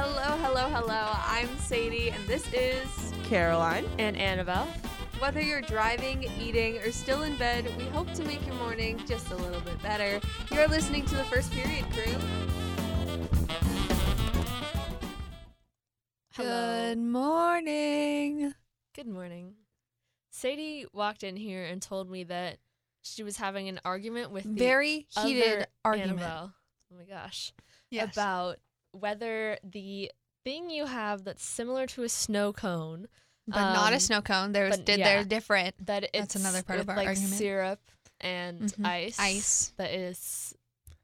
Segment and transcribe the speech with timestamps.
[0.00, 1.10] Hello, hello, hello.
[1.26, 3.84] I'm Sadie, and this is Caroline.
[3.98, 4.68] and Annabelle.
[5.18, 9.32] Whether you're driving, eating, or still in bed, we hope to make your morning just
[9.32, 10.20] a little bit better.
[10.52, 12.14] You're listening to the First Period Crew.
[16.34, 16.90] Hello.
[16.94, 18.54] Good morning.
[18.94, 19.54] Good morning.
[20.30, 22.58] Sadie walked in here and told me that
[23.02, 26.20] she was having an argument with the Very heated other argument.
[26.20, 26.54] Annabelle.
[26.92, 27.52] Oh my gosh.
[27.90, 28.12] Yes.
[28.12, 28.58] About
[28.92, 30.10] whether the
[30.44, 33.08] thing you have that's similar to a snow cone
[33.46, 34.52] but not a um, snow cone.
[34.52, 35.04] There's but did yeah.
[35.14, 35.74] they're different.
[35.86, 37.32] that it's That's another part of our like argument.
[37.32, 37.80] syrup
[38.20, 38.84] and Mhm.
[38.86, 39.72] ice Ice.
[39.78, 40.54] that is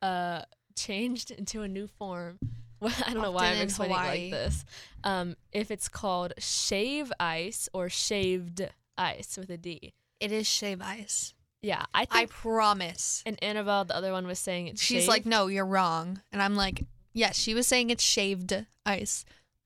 [0.02, 0.42] uh
[0.76, 2.38] changed into a new form.
[2.80, 4.64] Well, I don't know why Often I'm explaining like this.
[5.04, 9.94] Um, if it's called shave ice or shaved ice with a D.
[10.20, 11.32] It is shave ice.
[11.62, 13.22] Yeah, I I promise.
[13.24, 14.82] and Annabelle, the other one, was saying it's.
[14.82, 16.20] She's like, no, you're wrong.
[16.30, 19.24] And I'm like, yes, she was saying it's shaved ice,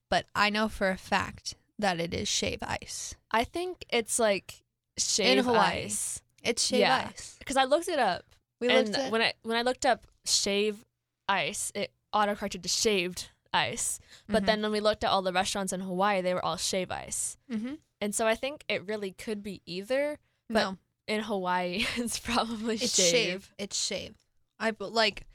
[0.09, 3.15] but I know for a fact that it is shave ice.
[3.31, 4.63] I think it's like
[4.97, 5.85] shave in Hawaii.
[5.87, 7.09] ice It's shave Yeah.
[7.11, 7.37] ice.
[7.39, 8.25] because I looked it up.
[8.61, 10.85] We and looked at when I when I looked up shave
[11.29, 14.01] ice, it autocorrected to shaved ice.
[14.29, 14.47] But Mhm.
[14.47, 17.37] then when we looked at all the restaurants in Hawaii, they were all shave ice.
[17.51, 17.75] mm-hmm.
[18.01, 20.19] And so I think it really could be either.
[20.49, 23.11] But no, in Hawaii, it's probably it's shave.
[23.13, 23.55] shave.
[23.59, 24.15] It's shave.
[24.59, 25.27] I like.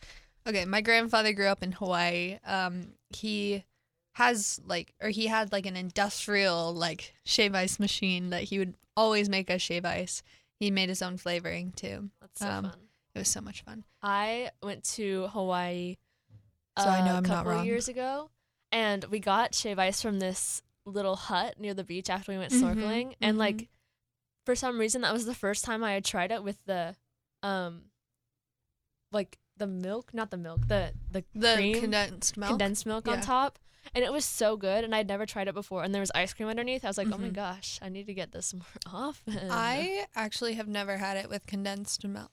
[0.47, 2.37] Okay, my grandfather grew up in Hawaii.
[2.45, 3.63] Um, he
[4.13, 8.75] has like, or he had like an industrial like shave ice machine that he would
[8.95, 10.21] always make us shave ice.
[10.59, 12.09] He made his own flavoring too.
[12.21, 12.79] That's so Um, fun.
[13.15, 13.83] It was so much fun.
[14.01, 15.97] I went to Hawaii
[16.77, 17.65] So I know a I'm not couple wrong.
[17.65, 18.29] years ago,
[18.71, 22.51] and we got shave ice from this little hut near the beach after we went
[22.51, 23.15] Mhm, snorkeling.
[23.21, 23.39] And mhm.
[23.39, 23.69] like,
[24.45, 26.95] for some reason, that was the first time I had tried it with the,
[27.43, 27.83] um,
[29.11, 32.49] like the milk, not the milk, the the, The cream, condensed milk.
[32.51, 33.59] condensed milk on top.
[33.93, 35.83] And it was so good, and I'd never tried it before.
[35.83, 36.85] And there was ice cream underneath.
[36.85, 37.33] I was like, oh my Mhm.
[37.33, 39.49] gosh, I need to get this more often.
[39.51, 42.31] I actually have never had it with condensed milk.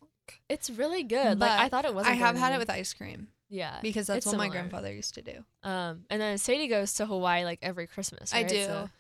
[0.49, 1.41] it's really good.
[1.41, 2.07] Like I thought it was.
[2.07, 5.23] I have had it with ice cream yeah, because that's what my grandfather used to
[5.23, 5.45] do.
[5.65, 8.33] Um, and then Sadie goes to Hawaii like every Christmas.
[8.33, 8.65] I do.
[8.65, 8.91] So-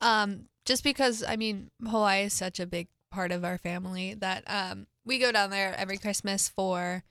[0.00, 4.44] Um, just because I mean Hawaii is such a big part of our family that
[4.46, 7.04] um we go down there every Christmas for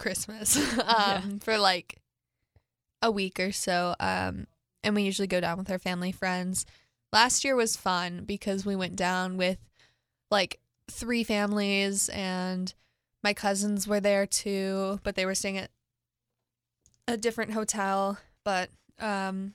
[0.00, 0.56] Christmas.
[0.78, 1.22] um Yeah.
[1.40, 1.98] for like
[3.02, 3.94] a week or so.
[4.00, 4.46] Um
[4.82, 6.64] and we usually go down with our family friends.
[7.12, 9.58] Last year was fun because we went down with
[10.30, 10.58] like
[10.90, 12.72] three families and
[13.22, 15.70] my cousins were there too, but they were staying at
[17.08, 18.18] a different hotel.
[18.44, 19.54] But um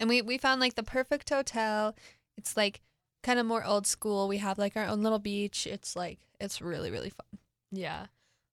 [0.00, 1.94] and we we found like the perfect hotel.
[2.36, 2.80] It's like
[3.22, 4.28] kind of more old school.
[4.28, 5.66] We have like our own little beach.
[5.66, 7.38] It's like it's really really fun.
[7.72, 8.06] yeah.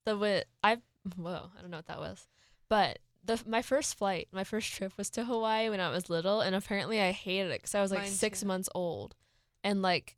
[0.05, 0.77] The wi- I
[1.15, 2.27] whoa, I don't know what that was,
[2.69, 6.41] but the my first flight, my first trip was to Hawaii when I was little,
[6.41, 8.47] and apparently I hated it because I was like Mine six too.
[8.47, 9.15] months old,
[9.63, 10.17] and like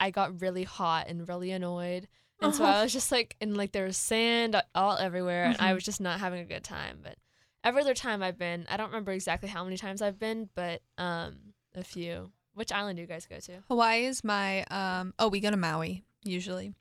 [0.00, 2.08] I got really hot and really annoyed.
[2.40, 5.70] And so I was just like, and like there was sand all everywhere, and I
[5.70, 5.74] Mhm.
[5.74, 6.98] was just not having a good time.
[7.02, 7.16] But
[7.62, 10.82] every other time I've been, I don't remember exactly how many times I've been, but
[10.98, 12.32] um, a few.
[12.54, 13.62] Which island do you guys go to?
[13.68, 16.74] Hawaii is my um oh we go to Maui usually.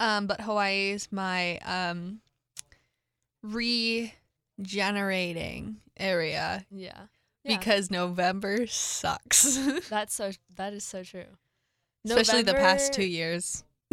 [0.00, 2.20] Um but Hawaii is my um
[3.44, 7.02] regenerating area Yeah.
[7.44, 7.56] Yeah.
[7.58, 9.56] because November sucks.
[9.90, 10.30] That's so.
[10.56, 11.24] That is so true.
[12.04, 13.62] Especially the past two years.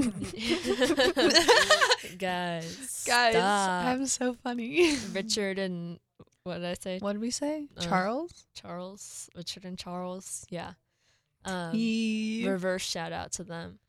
[2.17, 3.85] Guys, Guys, stop.
[3.85, 4.95] I'm so funny.
[5.13, 6.00] Richard and
[6.44, 7.00] what did I say?
[7.00, 7.68] What did we say?
[7.78, 8.45] Uh, Charles?
[8.53, 10.45] Charles, Richard and Charles.
[10.50, 10.72] Yeah.
[11.45, 13.79] Um, reverse shout out to them.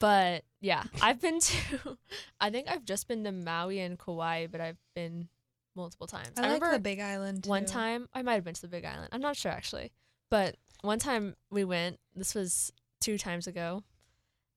[0.00, 1.98] But yeah, I've been to.
[2.40, 5.28] I think I've just been to Maui and Kauai, but I've been
[5.74, 6.32] multiple times.
[6.36, 7.46] I, like remember the Big Island.
[7.46, 9.08] one time I might have been to the Big Island.
[9.12, 9.90] I'm not sure actually,
[10.30, 11.98] but one time we went.
[12.14, 13.82] This was two times ago.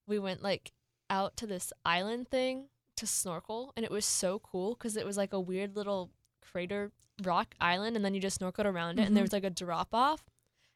[0.08, 0.72] We went like
[1.10, 2.66] out to this island thing
[2.98, 6.92] to snorkel, and it was so cool because it was like a weird little crater
[7.24, 9.26] rock island, and then you just snorkeled around it, and there Mhm.
[9.26, 10.24] was like a drop off.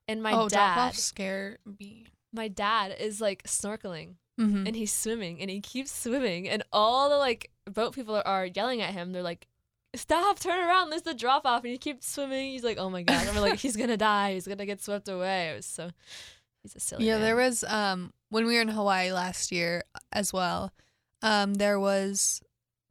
[0.08, 2.06] And my oh, drop dad, off scare me.
[2.32, 4.68] my dad is like snorkeling Mm-hmm.
[4.68, 8.46] and he's swimming and he keeps swimming and all the like boat people are, are
[8.46, 9.48] yelling at him they're like
[9.96, 13.02] stop turn around there's the drop off and he keeps swimming he's like oh my
[13.02, 15.90] god and we're like he's gonna die he's gonna get swept away it was so
[16.64, 17.22] he's a silly Yeah, man.
[17.22, 20.74] there was um when we were in Hawaii last year as well.
[21.22, 22.42] Um, there was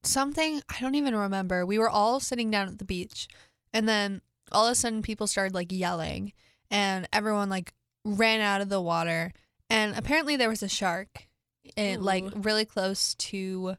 [0.03, 1.67] something I don't even remember.
[1.67, 3.29] We were all sitting down at the beach,
[3.73, 6.33] and then all of a sudden people started like yelling,
[6.71, 7.75] and everyone like
[8.05, 9.33] ran out of the water.
[9.71, 11.27] And apparently there was a shark,
[11.77, 13.77] and like really close to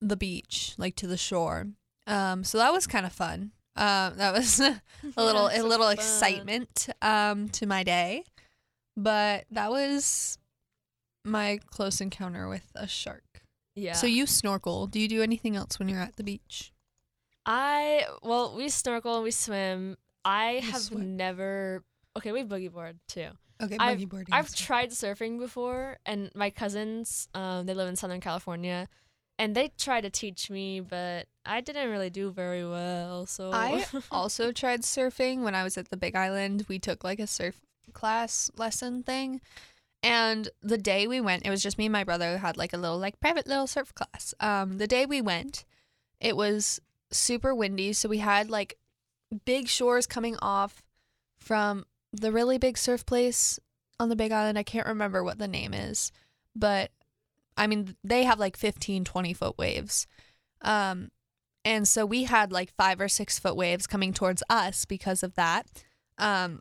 [0.00, 1.68] the beach, like to the shore.
[2.06, 3.52] Um, so that was kind of fun.
[3.76, 4.80] Um, that was a
[5.16, 5.94] little a little fun.
[5.94, 8.24] excitement um to my day,
[8.96, 10.38] but that was
[11.24, 13.24] my close encounter with a shark.
[13.74, 13.94] Yeah.
[13.94, 14.86] So you snorkel.
[14.86, 16.72] Do you do anything else when you're at the beach?
[17.46, 19.96] I well, we snorkel and we swim.
[20.24, 21.16] I You have swim.
[21.16, 21.82] never.
[22.16, 23.28] Okay, we boogie board too.
[23.62, 24.32] Okay, I've- boarding.
[24.34, 28.88] I've tried surfing before, and my cousins, um, they live in Southern California,
[29.38, 33.26] and they tried to teach me, but I didn't really do very well.
[33.26, 36.66] So I also tried surfing when I was at the Big Island.
[36.68, 37.60] We took like a surf
[37.92, 39.40] class lesson thing.
[40.02, 42.72] And the day we went, it was just me and my brother who had like
[42.72, 44.34] a little like private little surf class.
[44.40, 45.64] Um the day we went,
[46.20, 46.80] it was
[47.10, 48.76] super windy, so we had like
[49.44, 50.82] big shores coming off
[51.38, 53.58] from the really big surf place
[54.00, 54.58] on the Big Island.
[54.58, 56.12] I can't remember what the name is,
[56.54, 56.90] but
[57.56, 60.06] I mean they have like 15 20 foot waves.
[60.62, 61.10] Um
[61.64, 65.34] and so we had like five or six foot waves coming towards us because of
[65.34, 65.66] that
[66.18, 66.60] um,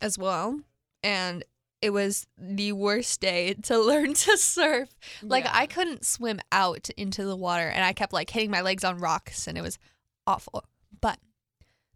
[0.00, 0.60] as well.
[1.02, 1.44] And
[1.82, 4.90] it was the worst day to learn to surf.
[5.22, 5.50] Like, Yeah.
[5.54, 8.98] I couldn't swim out into the water and I kept like hitting my legs on
[8.98, 9.78] rocks and it was
[10.26, 10.64] awful.
[11.00, 11.18] But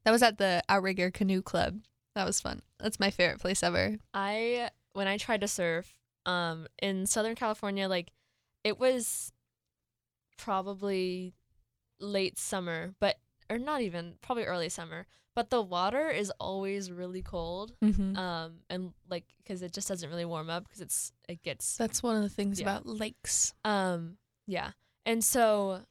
[0.05, 1.79] that was at the Outrigger Canoe Club.
[2.19, 2.63] That was fun.
[2.81, 3.97] That's my favorite place ever.
[4.13, 5.95] I when I tried to surf
[6.27, 8.11] um in Southern California like
[8.65, 9.33] it was
[10.37, 11.35] probably
[12.01, 13.17] late summer but
[13.51, 18.17] or not even probably early summer but the water is always really cold Mm-hmm.
[18.17, 22.03] um and like cuz it just doesn't really warm up cuz it's it gets That's
[22.03, 22.65] one of the things Yeah.
[22.67, 23.55] about lakes.
[23.65, 24.73] um yeah
[25.07, 25.85] and so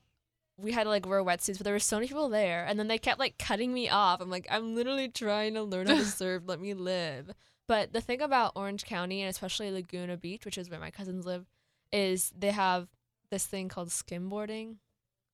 [0.59, 2.87] we had to like wear wetsuits but there were so many people there and then
[2.87, 6.03] they kept like cutting me off i'm like i'm literally trying to learn how to
[6.21, 7.31] surf let me live
[7.67, 11.25] but the thing about orange county and especially laguna beach which is where my cousins
[11.25, 11.45] live
[11.91, 12.87] is they have
[13.29, 14.75] this thing called skimboarding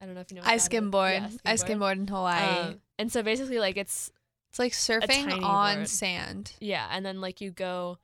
[0.01, 0.69] i don't know if you know what I that is.
[0.69, 1.11] skimboard.
[1.13, 2.59] Yeah, I skimboard in Hawaii.
[2.73, 4.11] Um, and so basically like it's
[4.49, 5.87] it's like surfing on board.
[5.87, 6.51] sand.
[6.59, 7.97] yeah and then like you go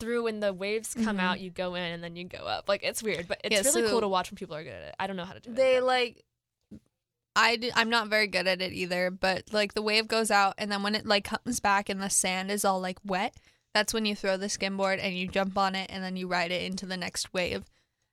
[0.00, 1.20] through when the waves come Mhm.
[1.20, 3.62] out you go in and then you go up like it's weird but it's Yeah,
[3.62, 5.32] really so cool to watch when people are good at it i don't know how
[5.32, 6.22] to do it They like
[7.36, 10.54] I d- I'm not very good at it either, but like the wave goes out
[10.58, 13.34] and then when it like comes back and the sand is all like wet,
[13.72, 16.52] that's when you throw the skimboard and you jump on it and then you ride
[16.52, 17.64] it into the next wave.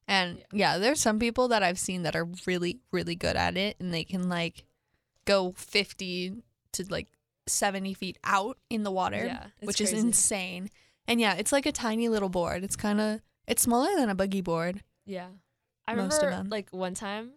[0.08, 0.46] And Yeah.
[0.74, 3.94] yeah, there's some people that I've seen that are really really good at it and
[3.94, 4.64] they can like
[5.26, 6.42] go 50
[6.74, 7.08] to like
[7.48, 10.70] 70 feet out in the water, Yeah, which is insane.
[11.08, 12.64] And yeah, it's like a tiny little board.
[12.64, 14.84] It's kind of it's smaller than a boogie board.
[15.06, 15.28] Yeah.
[15.88, 17.32] I remember like one time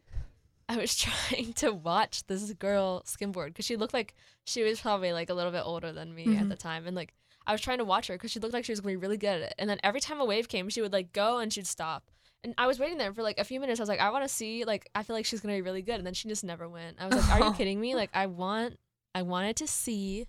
[0.69, 4.15] I was trying to watch this girl skimboard because she looked like
[4.45, 6.49] she was probably like a little bit older than me at Mhm.
[6.49, 6.87] the time.
[6.87, 7.15] And like
[7.47, 9.03] I was trying to watch her because she looked like she was going to be
[9.03, 9.55] really good at it.
[9.59, 12.11] And then every time a wave came, she would like go and she'd stop.
[12.43, 13.81] And I was waiting there for like a few minutes.
[13.81, 15.63] I was like, I want to see, like, I feel like she's going to be
[15.65, 15.97] really good.
[15.97, 16.97] And then she just never went.
[17.01, 17.95] I was like, are you kidding me?
[17.95, 18.79] Like, I want,
[19.15, 20.27] I wanted to see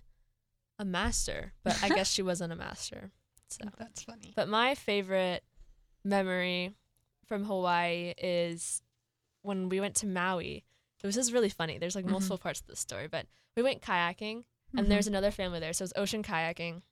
[0.78, 3.10] a master, but I guess she wasn't a master.
[3.48, 3.64] So.
[3.78, 4.32] That's funny.
[4.34, 5.42] But my favorite
[6.04, 6.74] memory
[7.26, 8.82] from Hawaii is
[9.46, 10.64] when we went to Maui.
[11.02, 11.78] It was just really funny.
[11.78, 12.10] There's like Mhm.
[12.10, 13.26] multiple parts of the story, but
[13.56, 14.78] we went kayaking Mm-hmm.
[14.78, 15.72] and there's another family there.
[15.72, 16.82] So it was ocean kayaking.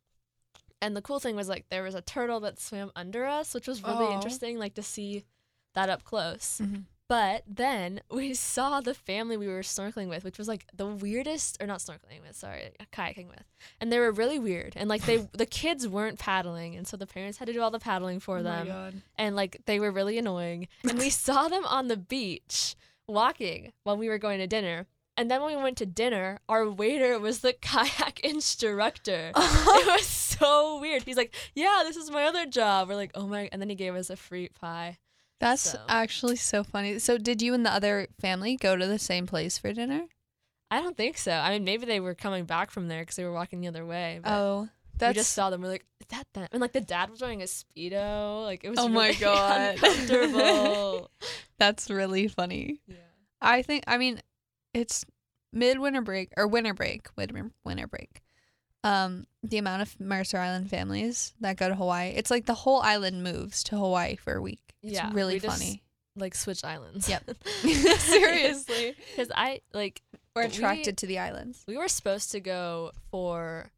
[0.80, 3.66] And the cool thing was like there was a turtle that swam under us, which
[3.66, 4.14] was really Aw.
[4.14, 5.24] interesting, like to see
[5.74, 6.60] that up close.
[6.62, 6.84] Mhm.
[7.08, 11.58] But then we saw the family we were snorkeling with, which was like the weirdest,
[11.60, 13.44] or not snorkeling with, sorry, kayaking with,
[13.80, 14.74] and they were really weird.
[14.76, 17.70] And like they, the kids weren't paddling, and so the parents had to do all
[17.70, 20.68] the paddling for Oh them, and like they were really annoying.
[20.88, 22.74] And we saw them on the beach
[23.06, 24.86] walking while we were going to dinner.
[25.16, 29.30] And then when we went to dinner, our waiter was the kayak instructor.
[29.36, 31.04] it was so weird.
[31.04, 33.76] He's like, "Yeah, this is my other job." We're like, "Oh my!" And then he
[33.76, 34.98] gave us a free pie.
[35.44, 36.98] That's So- actually so funny.
[36.98, 40.06] So, did you and the other family go to the same place for dinner?
[40.70, 41.32] I don't think so.
[41.32, 43.84] I mean, maybe they were coming back from there because they were walking the other
[43.84, 44.20] way.
[44.24, 44.68] Oh,
[45.00, 45.60] we just saw them.
[45.60, 46.48] We're like, is that them?
[46.50, 48.42] And like the dad was wearing a speedo.
[48.44, 48.78] Like it was.
[48.78, 49.74] Oh my God.
[49.74, 51.10] uncomfortable.
[51.58, 52.80] that's really funny.
[52.86, 52.96] yeah.
[53.42, 53.84] I think.
[53.86, 54.20] I mean,
[54.72, 55.04] it's
[55.52, 57.06] midwinter break or winter break.
[57.16, 58.22] Winter winter break.
[58.82, 62.80] Um, the amount of Mercer Island families that go to Hawaii, it's like the whole
[62.80, 64.63] island moves to Hawaii for a week.
[64.84, 65.82] It's Yeah, really we just- funny.
[66.16, 67.08] Like switch islands.
[67.08, 67.28] Yep.
[67.98, 70.00] Seriously, Because I like
[70.36, 71.64] we're We- attracted to the islands.
[71.66, 73.72] we were supposed to go for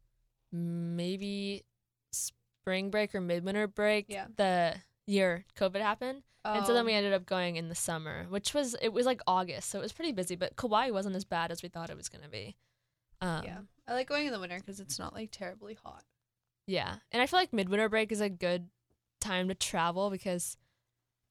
[0.51, 1.63] maybe
[2.11, 4.05] spring break or midwinter break.
[4.09, 4.27] Yeah.
[4.35, 4.75] The
[5.07, 6.23] year COVID happened.
[6.45, 6.95] And so then we Oh.
[6.95, 9.91] ended up going in the summer, which was it was like August, so it was
[9.91, 10.35] pretty busy.
[10.37, 12.55] But Kauai wasn't as bad as we thought it was gonna be.
[13.19, 16.03] Um, yeah, I like going in the winter because it's not like terribly hot.
[16.65, 18.69] yeah, and I feel like midwinter break is a good
[19.19, 20.55] time to travel because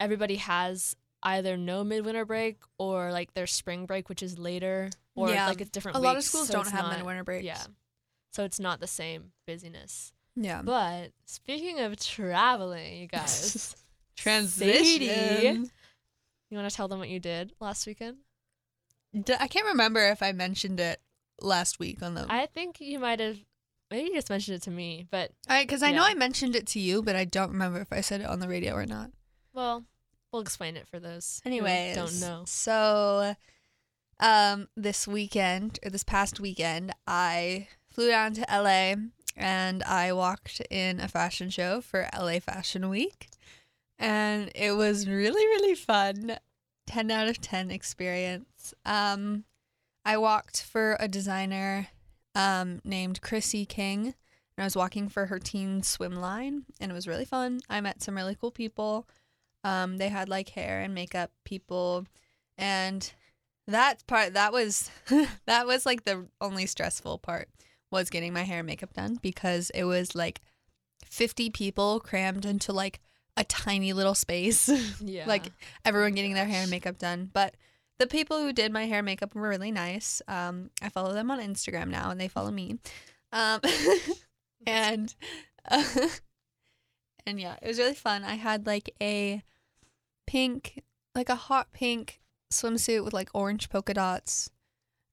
[0.00, 5.31] everybody has either no midwinter break or like their spring break, which is later or
[5.31, 5.49] Yeah.
[5.49, 5.97] like it's different.
[5.97, 7.45] A lot of schools so don't have not, them in winter breaks.
[7.45, 7.62] Yeah,
[8.33, 10.12] so it's not the same busyness.
[10.37, 10.62] Yeah.
[10.62, 13.75] But speaking of traveling, you guys,
[14.17, 15.07] Transition.
[15.07, 15.71] Sadie.
[16.50, 18.19] you want to tell them what you did last weekend?
[19.19, 21.00] D- I can't remember if I mentioned it
[21.41, 22.26] last week on the.
[22.29, 23.38] I think you might have.
[23.91, 26.67] Maybe you just mentioned it to me, but I because I know I mentioned it
[26.69, 29.11] to you, but I don't remember if I said it on the radio or not.
[29.57, 29.85] Well,
[30.31, 31.41] we'll explain it for those.
[31.43, 32.43] who Anyways, don't know.
[32.47, 33.35] So,
[34.21, 38.95] um, this weekend or this past weekend, I flew down to LA
[39.35, 43.29] and I walked in a fashion show for LA Fashion Week,
[43.99, 46.37] and it was really really fun.
[46.87, 48.75] Ten out of ten experience.
[48.85, 49.45] Um,
[50.05, 51.89] I walked for a designer,
[52.35, 54.15] um, named Chrissy King.
[54.57, 57.61] And I was walking for her teen swim line, and it was really fun.
[57.69, 59.07] I met some really cool people.
[59.66, 62.06] Um, they had like hair and makeup people,
[62.56, 63.12] and
[63.66, 64.92] that part that was
[65.46, 67.49] that was like the only stressful part
[67.90, 70.40] was getting my hair and makeup done because it was like
[71.04, 73.00] 50 people crammed into like
[73.37, 74.70] a tiny little space.
[75.00, 75.50] Yeah, like
[75.85, 77.28] everyone getting their hair and makeup done.
[77.32, 77.56] But
[77.99, 80.23] the people who did my hair and makeup were really nice.
[80.28, 82.78] Um i follow them on instagram now and they follow me.
[83.32, 83.61] Um
[84.66, 85.12] and
[85.68, 86.08] uh,
[87.26, 88.23] and yeah it was really fun.
[88.23, 89.42] I had like a
[90.26, 90.83] pink
[91.14, 92.21] like a hot pink
[92.52, 94.50] swimsuit with like orange polka dots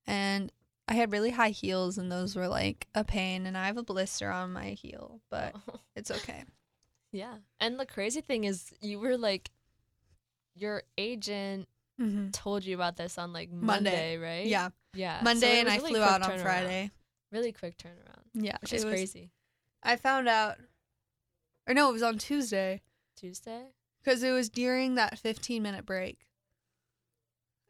[0.05, 0.51] and
[0.87, 3.83] i had really high heels and those were like a pain and i have a
[3.83, 5.55] blister on my heel but
[5.95, 6.43] it's okay
[7.13, 7.35] yeah.
[7.59, 9.51] And the crazy thing is, you were like,
[10.55, 11.67] your agent
[12.01, 12.31] mm-hmm.
[12.31, 13.91] told you about this on like Monday.
[13.91, 14.45] Monday, right?
[14.45, 15.19] yeah Yeah.
[15.23, 16.41] monday it and was i flew out on turnaround.
[16.43, 16.91] friday
[17.31, 19.31] Really quick turnaround, yeah which is was- crazy.
[19.81, 20.57] i found out
[21.67, 22.81] or no it was on tuesday
[23.15, 23.63] Tuesday.
[24.03, 26.19] Because it was during that 15 minute break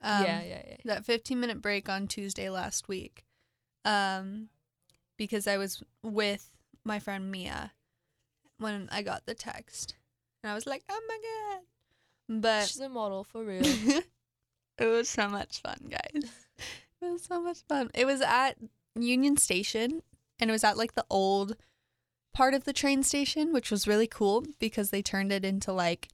[0.03, 0.75] um, yeah, yeah, yeah.
[0.85, 3.23] that 15 minute break on Tuesday last week.
[3.85, 4.49] Um
[5.17, 6.49] because I was with
[6.83, 7.71] my friend Mia
[8.57, 9.95] when I got the text.
[10.43, 13.63] And I was like, "Oh my god." But She's a model for real.
[14.77, 16.23] it was so much fun, guys.
[17.01, 17.91] It was so much fun.
[17.93, 18.53] It was at
[18.95, 20.03] Union Station
[20.39, 21.57] and it was at like the old
[22.33, 26.07] part of the train station, which was really cool because they turned it into like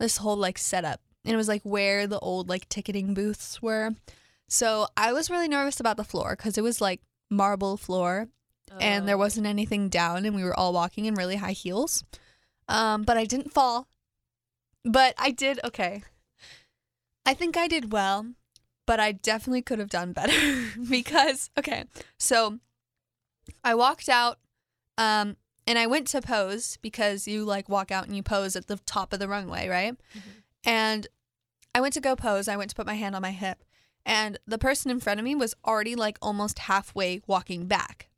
[0.00, 1.00] this whole like setup.
[1.24, 3.92] And it was like where the old like ticketing booths were.
[4.48, 8.26] So I was really nervous about the floor because it was like marble floor
[8.80, 9.18] and there Oh.
[9.18, 12.02] wasn't anything down and we were all walking in really high heels.
[12.68, 13.86] Um, but I didn't fall.
[14.84, 16.02] But I did okay.
[17.26, 18.26] I think I did well,
[18.86, 20.32] but I definitely could have done better
[20.90, 21.84] because okay.
[22.18, 22.58] So
[23.62, 24.38] I walked out
[24.96, 25.36] um
[25.66, 28.76] and I went to pose because you like walk out and you pose at the
[28.86, 29.94] top of the runway, right?
[30.16, 30.22] Mhm.
[30.64, 31.06] And
[31.74, 32.48] I went to go pose.
[32.48, 33.64] I went to put my hand on my hip
[34.04, 38.08] and the person in front of me was already like almost halfway walking back.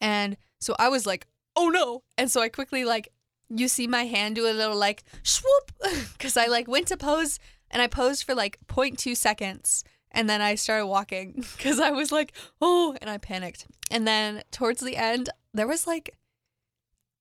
[0.00, 3.08] And so I was like, "Oh no." And so I quickly like
[3.48, 5.72] you see my hand do a little like swoop
[6.18, 7.38] cuz I like went to pose
[7.70, 12.12] and I posed for like 0.2 seconds and then I started walking cuz I was
[12.12, 13.66] like, "Oh," and I panicked.
[13.90, 16.14] And then towards the end, there was like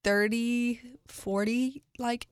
[0.03, 2.27] 30 40 like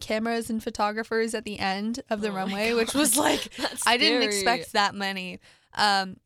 [0.00, 3.48] cameras and photographers at the end of the Oh runway, which was like
[3.86, 5.40] I didn't expect that many.
[5.74, 6.16] Um,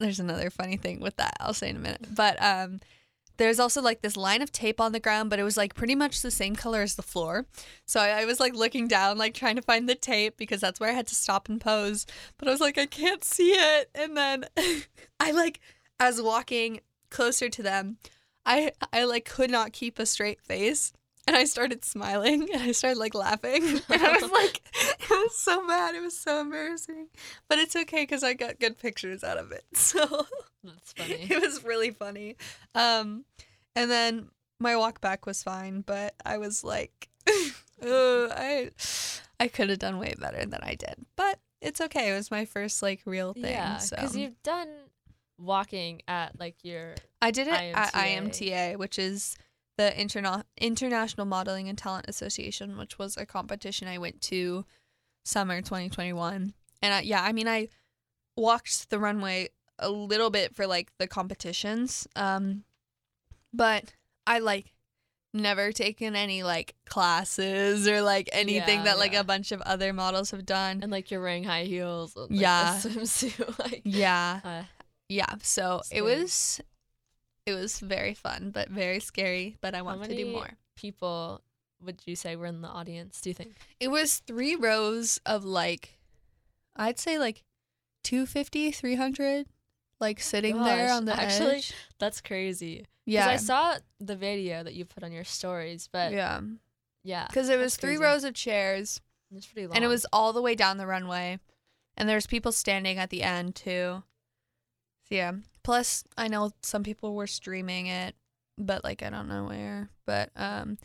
[0.00, 1.36] there's another funny thing with that.
[1.40, 2.06] I'll say in a minute.
[2.14, 2.80] But um,
[3.38, 5.94] there's also like this line of tape on the ground, but it was like pretty
[5.94, 7.46] much the same color as the floor.
[7.86, 10.78] So I, I was like looking down, like trying to find the tape because that's
[10.78, 12.06] where I had to stop and pose.
[12.36, 13.90] But I was like, I can't see it.
[13.94, 14.44] And then
[15.20, 15.60] I like,
[15.98, 16.80] as walking
[17.10, 17.98] closer to them,
[18.48, 20.92] I I like could not keep a straight face.
[21.26, 23.62] And I started smiling and I started like laughing.
[23.90, 25.94] And I was like, it was so bad.
[25.94, 27.08] It was so embarrassing.
[27.48, 29.64] But it's okay because I got good pictures out of it.
[29.76, 30.26] So
[30.64, 31.26] That's funny.
[31.30, 32.36] it was really funny.
[32.74, 33.26] Um,
[33.76, 38.70] and then my walk back was fine, but I was like, "Ugh, I
[39.38, 41.06] I could have done way better than I did.
[41.14, 42.10] But it's okay.
[42.10, 43.44] It was my first like real thing.
[43.44, 44.68] Yeah, so because you've done
[45.38, 48.16] walking at like your I did it at IMTA.
[48.72, 49.36] IMTA, which is
[49.76, 54.64] the Interna- International Modeling and Talent Association, which was a competition I went to
[55.24, 56.52] summer 2021.
[56.82, 57.68] And I, yeah, I mean, I
[58.36, 62.64] walked the runway a little bit for like the competitions, um,
[63.52, 63.94] but
[64.26, 64.72] I like
[65.34, 69.20] never taken any like classes or like anything Yeah, that like yeah.
[69.20, 70.80] a bunch of other models have done.
[70.82, 72.16] and like you're wearing high heels.
[72.16, 72.78] And, like, Yeah.
[72.82, 73.58] swimsuit.
[73.70, 74.40] like Yeah.
[74.44, 74.62] uh,
[75.08, 76.60] Yeah, so it was
[77.46, 79.56] it was very fun, but very scary.
[79.60, 80.50] But I want to do more.
[80.76, 81.42] people
[81.84, 83.20] would you say were in the audience?
[83.20, 83.54] Do you think?
[83.80, 85.98] It was three rows of like,
[86.76, 87.44] I'd say like
[88.04, 89.46] 250, 300
[90.00, 91.72] like oh sitting there on the actually, edge.
[91.98, 92.86] That's crazy.
[93.04, 93.28] Yeah.
[93.28, 96.40] I saw the video that you put on your stories, but yeah,
[97.02, 97.26] yeah.
[97.32, 98.02] Cuz it was three crazy.
[98.02, 99.00] rows of chairs
[99.34, 99.76] it's pretty long.
[99.76, 101.38] and it was all the way down the runway.
[101.96, 104.04] And there's people standing at the end too.
[105.10, 105.32] Yeah.
[105.62, 108.14] Plus I know some people were streaming it,
[108.56, 109.90] but like I don't know where.
[110.06, 110.78] But um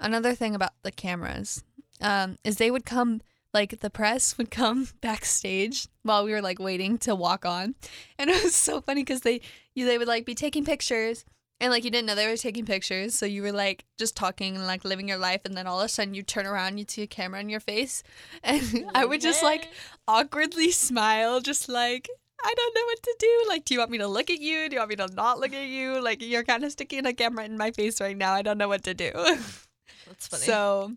[0.00, 1.62] another thing about the cameras
[2.00, 3.20] um is they would come
[3.52, 7.74] like the press would come backstage while we were like waiting to walk on.
[8.18, 9.40] And it was so funny cuz they
[9.74, 11.24] you they would like be taking pictures
[11.60, 14.56] and like you didn't know they were taking pictures, so you were like just talking
[14.56, 16.84] and like living your life, and then all of a sudden you turn around, you
[16.86, 18.02] see a camera in your face,
[18.42, 19.68] and I would just like
[20.08, 22.08] awkwardly smile, just like,
[22.42, 23.44] I don't know what to do.
[23.48, 24.68] Like, do you want me to look at you?
[24.68, 26.02] Do you want me to not look at you?
[26.02, 28.34] Like, you're kind of sticking a camera in my face right now.
[28.34, 29.10] I don't know what to do.
[30.06, 30.42] That's funny.
[30.42, 30.92] So,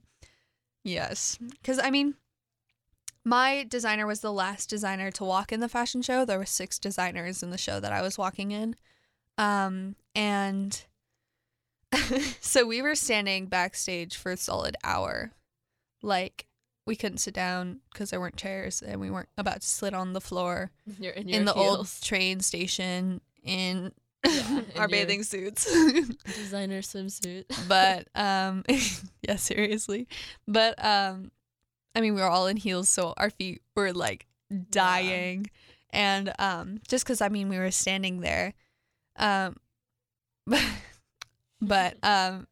[0.84, 1.38] yes.
[1.42, 2.16] Because, I mean,
[3.24, 6.26] my designer was the last designer to walk in the fashion show.
[6.26, 8.76] There were six designers in the show that I was walking in.
[9.38, 10.82] Um, and
[12.42, 15.32] so we were standing backstage for a solid hour.
[16.02, 16.48] Like,
[16.88, 20.14] we couldn't sit down because there weren't chairs and we weren't about to sit on
[20.14, 23.92] the floor in, in the old train station in
[24.26, 25.66] Yeah, our bathing suits.
[26.26, 27.46] designer swimsuit.
[27.68, 28.64] but um
[29.22, 30.08] yeah seriously
[30.48, 31.30] but um
[31.94, 34.26] i mean we were all in heels so our feet were like
[34.70, 35.46] dying
[35.92, 38.54] and um just because i mean we were standing there
[39.18, 39.56] um
[40.46, 40.64] but
[41.62, 42.48] but um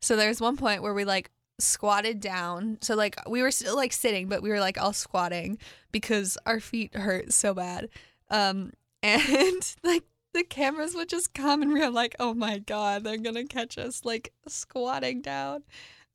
[0.00, 2.78] so there's one point where we like squatted down.
[2.80, 5.58] So like we were still like sitting but we were like all squatting
[5.92, 7.88] because our feet hurt so bad.
[8.30, 13.02] Um and like the cameras would just come and we were like oh my god
[13.02, 15.62] they're gonna catch us like squatting down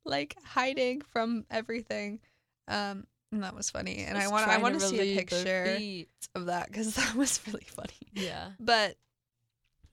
[0.04, 2.20] like hiding from everything.
[2.68, 3.98] Um and that was funny.
[3.98, 5.78] And i want i want to see a picture
[6.34, 7.90] of that because that was really funny.
[8.14, 8.50] Yeah.
[8.60, 8.96] but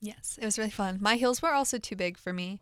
[0.00, 0.98] yes it was really fun.
[1.00, 2.60] My heels were also too big for me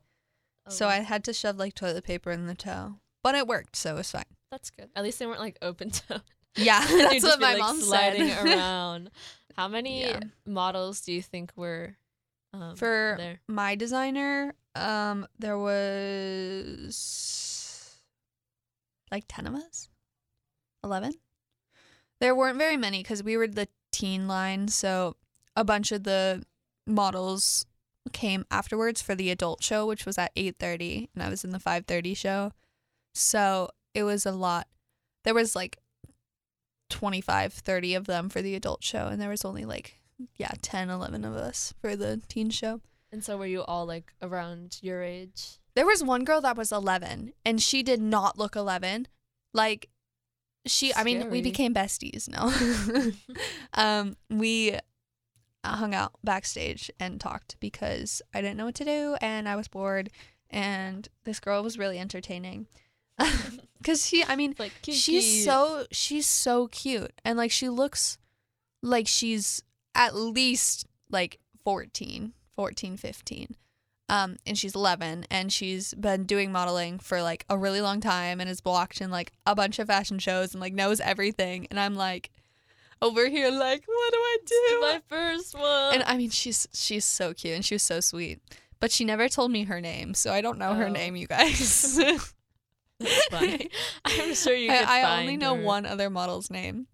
[0.69, 3.77] so Oh, i had to shove like toilet paper in the toe but it worked
[3.77, 4.91] so it was fine That's good.
[4.95, 6.23] At least they weren't like open to.
[6.57, 9.11] yeah that's what be, my like, mom sliding said around.
[9.57, 10.21] How many Yeah.
[10.47, 11.97] models do you think were
[12.53, 13.41] um, for there?
[13.49, 15.59] my designer um there
[16.93, 17.97] was
[19.11, 19.89] like 10 of us
[20.85, 21.13] 11
[22.21, 25.17] there weren't very many because we were the teen line so
[25.57, 26.43] a bunch of the
[26.87, 27.67] models
[28.13, 31.59] came afterwards for the adult show which was at 8.30 and i was in the
[31.59, 32.53] 5.30 show.
[33.15, 34.67] So it was a lot.
[35.25, 35.79] There was like
[36.91, 39.99] 25 30 of them for the adult show and there was only like
[40.37, 42.81] yeah 10 11 of us for the teen show.
[43.11, 45.59] And so were you all like around your age?
[45.75, 49.09] there was one girl that was 11 and she did not look 11
[49.53, 49.89] like
[50.67, 53.13] she i mean we became besties no.
[53.75, 54.79] Um we
[55.65, 59.69] hung out backstage and talked because i didn't know what to do and i was
[59.69, 60.11] bored
[60.51, 62.67] and this girl was really entertaining
[63.79, 65.45] because she i mean like cute, she's cute.
[65.45, 68.19] so she's so cute and like she looks
[68.83, 69.63] like she's
[69.95, 73.57] at least like 14 14 15
[74.09, 78.41] um and she's 11 and she's been doing modeling for like a really long time
[78.41, 81.79] and has walked in like a bunch of fashion shows and like knows everything and
[81.79, 82.31] i'm like
[83.03, 85.95] over here like what do i do my first one.
[85.95, 88.41] and i mean she's she's so cute and she was so sweet
[88.81, 90.91] but she never told me her name so i don't know her Oh.
[90.93, 91.99] name you guys
[93.01, 93.69] That's funny.
[94.05, 94.69] I'm sure you.
[94.71, 95.63] Could I, I only know her.
[95.63, 96.87] one other model's name,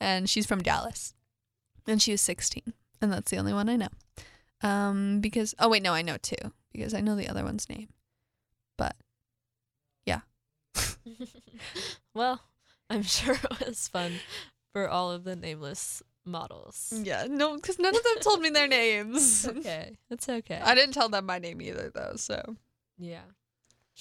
[0.00, 1.14] and she's from Dallas,
[1.86, 3.88] and she was 16, and that's the only one I know.
[4.60, 6.34] Um, because oh wait, no, I know two
[6.72, 7.90] because I know the other one's name.
[8.76, 8.96] But
[10.04, 10.22] yeah.
[12.14, 12.40] well,
[12.88, 14.14] I'm sure it was fun
[14.72, 16.92] for all of the nameless models.
[17.02, 19.46] yeah, no, because none of them told me their names.
[19.56, 19.96] Okay.
[20.10, 20.60] It's okay.
[20.62, 22.12] I didn't tell them my name either, though.
[22.16, 22.56] So
[22.98, 23.22] yeah.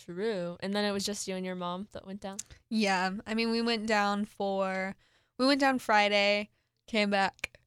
[0.05, 0.57] True.
[0.61, 2.37] And then it was just you and your mom that went down.
[2.69, 4.95] yeah, I mean, we went down for
[5.37, 6.49] we went down Friday,
[6.87, 7.57] came back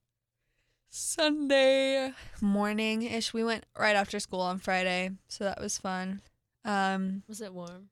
[0.88, 3.32] Sunday morning ish.
[3.34, 6.20] We went right after school on Friday, so that was fun.
[6.64, 7.88] Um, Was it warm?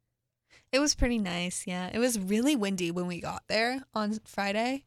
[0.70, 1.90] It was pretty nice, yeah.
[1.92, 4.84] It was really windy when we got there on Friday.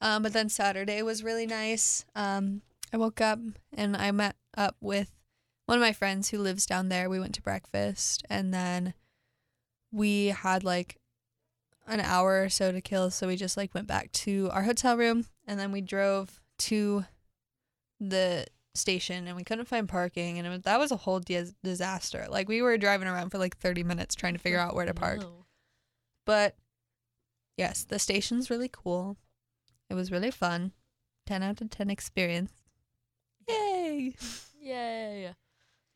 [0.00, 2.04] Um, but then Saturday was really nice.
[2.14, 3.38] Um, I woke up
[3.72, 5.10] and I met up with
[5.66, 7.08] one of my friends who lives down there.
[7.08, 8.94] We went to breakfast and then
[9.90, 10.98] we had like
[11.86, 14.96] an hour or so to kill, so we just like went back to our hotel
[14.96, 17.04] room and then we drove to
[18.00, 21.54] the station and we couldn't find parking and it was, that was a whole dis-
[21.62, 22.26] disaster.
[22.28, 24.94] Like we were driving around for like 30 minutes trying to figure out where to
[24.94, 25.20] park.
[25.20, 25.44] No.
[26.24, 26.56] But
[27.56, 29.16] yes, the station's really cool.
[29.90, 30.72] It was really fun.
[31.26, 32.52] 10 out of 10 experience.
[33.48, 34.14] Yay!
[34.60, 35.34] Yay.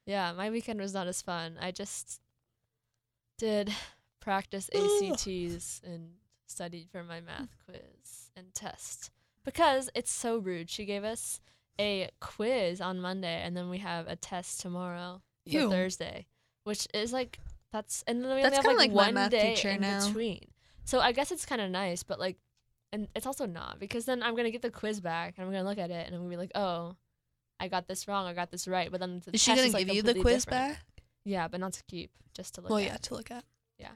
[0.06, 1.56] Yeah, my weekend was not as fun.
[1.60, 2.20] I just
[3.36, 3.70] did
[4.20, 6.10] practice ACTs and
[6.46, 9.10] studied for my math quiz and test.
[9.44, 10.70] Because it's so rude.
[10.70, 11.40] She gave us
[11.80, 16.26] a quiz on Monday and then we have a test tomorrow for Thursday,
[16.64, 17.38] which is like
[17.72, 20.06] that's and then we That's only have like, like one day in now.
[20.06, 20.40] between.
[20.84, 22.36] So I guess it's kind of nice, but like
[22.92, 25.68] and it's also not because then I'm gonna get the quiz back and I'm gonna
[25.68, 26.96] look at it and I'm gonna be like, oh,
[27.60, 28.90] I got this wrong, I got this right.
[28.90, 30.74] But then the Is she gonna like, give you the quiz different.
[30.74, 30.84] back?
[31.24, 32.70] Yeah, but not to keep, just to look.
[32.70, 32.84] Well, at.
[32.84, 33.44] yeah, to look at.
[33.78, 33.92] Yeah.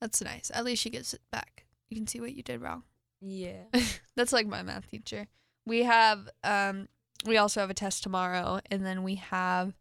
[0.00, 0.50] That's nice.
[0.52, 1.64] At least she gets it back.
[1.88, 2.82] You can see what you did wrong.
[3.20, 3.62] yeah.
[4.16, 5.26] That's like my math teacher.
[5.66, 6.88] We have um
[7.24, 9.74] we also have a test tomorrow and then we have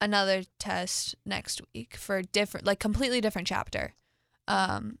[0.00, 3.94] another test next week for different like completely different chapter.
[4.48, 4.98] Um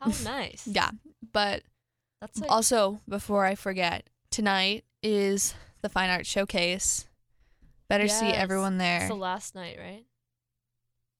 [0.00, 0.66] How nice.
[0.66, 0.90] yeah,
[1.32, 1.62] but
[2.34, 7.06] That's also before I forget, tonight is the fine art showcase.
[7.88, 8.38] Better see Yes.
[8.38, 9.08] everyone it's there.
[9.08, 10.04] the last night, right?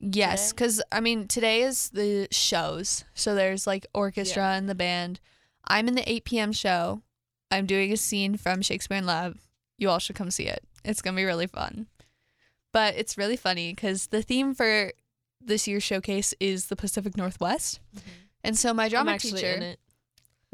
[0.00, 5.20] Yes, because I mean today is the shows, so there's like orchestra and the band.
[5.64, 6.52] I'm in the 8 p.m.
[6.52, 7.02] show.
[7.50, 9.38] I'm doing a scene from Shakespeare in Love.
[9.78, 10.62] You all should come see it.
[10.84, 11.86] It's gonna be really fun.
[12.72, 14.92] But it's really funny because the theme for
[15.40, 18.08] this year's showcase is the Pacific Northwest, mm-hmm.
[18.44, 19.76] and so my I'm drama teacher.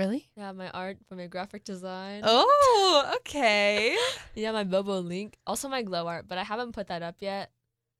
[0.03, 0.29] Really?
[0.37, 2.23] Yeah, my art for my graphic design.
[2.25, 3.97] Oh, okay.
[4.35, 5.35] Yeah, my Bobolink.
[5.47, 7.53] Also my glow art, but I haven't put that up yet,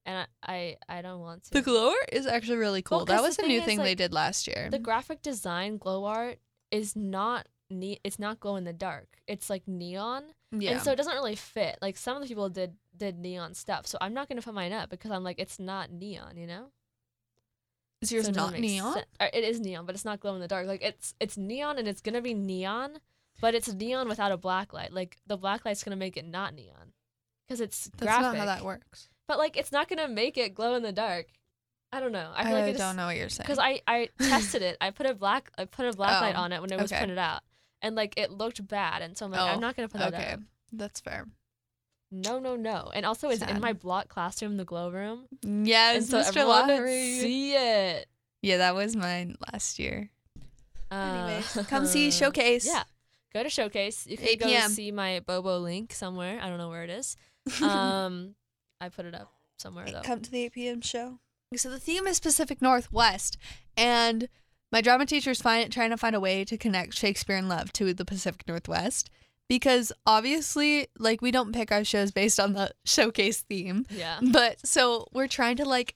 [0.05, 1.51] and I I, I don't want to.
[1.53, 2.99] the glow art is actually really cool.
[2.99, 4.69] Well, that was a new thing is, thing they did last year.
[4.71, 6.39] the graphic design glow art
[6.71, 8.01] is not neat.
[8.03, 9.09] It's not glow in the dark.
[9.29, 10.25] It's like neon.
[10.51, 10.73] yeah.
[10.73, 11.79] And so it doesn't really fit.
[11.81, 13.87] Like some of the people did did neon stuff.
[13.87, 16.67] So I'm not gonna put mine up because I'm like it's not neon, you know?
[18.03, 18.95] Is yours So not neon?
[18.95, 20.67] sen- or it is neon, but it's not glow in the dark.
[20.67, 22.99] Like it's it's neon and it's gonna be neon,
[23.41, 24.93] but it's neon without a black light.
[24.93, 26.93] Like the black light's gonna make it not neon.
[27.49, 28.23] Because it's That's graphic.
[28.25, 29.09] not how that works.
[29.29, 31.27] But like it's not gonna make it glow in the dark.
[31.95, 32.33] I don't know.
[32.35, 33.45] I I, feel like it don't know what you're saying.
[33.47, 34.77] because I I tested it.
[34.81, 36.91] I put a black I put a black light Oh, on it when it was
[36.93, 37.01] okay.
[37.01, 37.43] printed out,
[37.83, 39.03] and like it looked bad.
[39.03, 40.37] And so I'm like, Oh, I'm not gonna put that okay,
[40.73, 41.27] that's fair.
[42.13, 42.91] No, no, no.
[42.95, 46.47] And also, it's in my block classroom, the glow room, Yes, and so Mr.
[46.47, 47.19] Lowry.
[47.19, 48.07] see it.
[48.43, 50.11] Yeah, that was mine last year.
[50.91, 52.67] Anyway, Uh, come see Showcase.
[52.67, 52.83] Yeah,
[53.33, 54.07] go to showcase.
[54.07, 56.39] You can 8 go see my Bobolink somewhere.
[56.43, 57.17] I don't know where it is.
[57.63, 58.35] Um,
[58.81, 60.03] I put it up somewhere though.
[60.03, 60.81] Come to the 8 p.m.
[60.83, 61.19] show.
[61.57, 63.37] So the theme is Pacific Northwest,
[63.77, 64.29] and
[64.71, 67.93] my drama teacher is trying to find a way to connect Shakespeare in Love to
[67.95, 69.09] the Pacific Northwest
[69.53, 73.85] because obviously, like, we don't pick our shows based on the showcase theme.
[73.91, 74.19] Yeah.
[74.23, 75.95] But so we're trying to like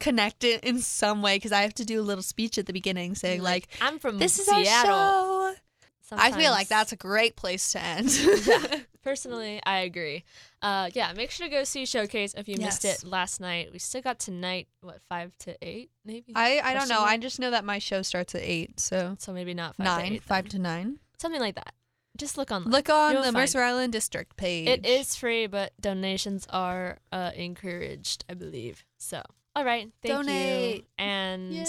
[0.00, 2.72] connect it in some way because I have to do a little speech at the
[2.72, 4.92] beginning saying like, I'm from "This is Seattle.
[4.92, 8.10] our show." I feel like that's a great place to end.
[8.46, 10.24] yeah, personally, I agree.
[10.60, 13.70] Uh, yeah, make sure to go see Showcase if you missed it last night.
[13.72, 16.32] We still got tonight, what five to eight, maybe.
[16.34, 17.02] I I don't know.
[17.02, 20.08] I just know that my show starts at eight, so so maybe not five nine,
[20.08, 20.98] to eight, five to nine.
[21.18, 21.72] something like that.
[22.16, 22.70] Just look online.
[22.70, 23.60] Look on You'll the Mercer.
[23.60, 24.68] Island District page.
[24.68, 28.84] It is free, but donations are uh, encouraged, I believe.
[28.98, 29.22] So,
[29.56, 30.86] all right, thank you, Donate.
[30.98, 31.64] and Yeah.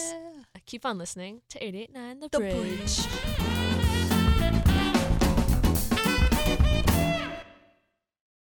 [0.66, 3.08] keep on listening to 889 The, The Bridge.
[3.08, 3.45] Bridge.